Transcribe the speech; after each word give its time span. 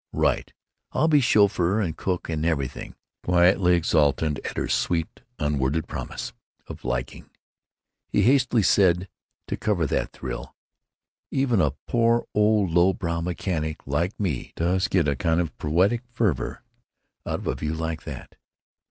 "Right! 0.13 0.51
I'll 0.93 1.07
be 1.07 1.21
chauffeur 1.21 1.79
and 1.79 1.95
cook 1.95 2.27
and 2.27 2.43
everything." 2.43 2.95
Quietly 3.21 3.75
exultant 3.75 4.39
at 4.39 4.57
her 4.57 4.67
sweet, 4.67 5.19
unworded 5.37 5.87
promise 5.87 6.33
of 6.65 6.83
liking, 6.83 7.29
he 8.09 8.23
hastily 8.23 8.63
said, 8.63 9.07
to 9.47 9.55
cover 9.57 9.85
that 9.85 10.11
thrill, 10.11 10.55
"Even 11.29 11.61
a 11.61 11.75
poor 11.85 12.25
old 12.33 12.71
low 12.71 12.93
brow 12.93 13.21
mechanic 13.21 13.85
like 13.85 14.19
me 14.19 14.53
does 14.55 14.87
get 14.87 15.07
a 15.07 15.15
kind 15.15 15.39
of 15.39 15.55
poetic 15.59 16.01
fervor 16.09 16.63
out 17.27 17.37
of 17.41 17.45
a 17.45 17.53
view 17.53 17.75
like 17.75 18.01
that." 18.01 18.37